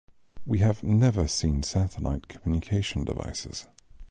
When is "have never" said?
0.61-1.27